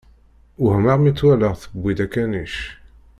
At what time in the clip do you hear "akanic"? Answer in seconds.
2.05-2.55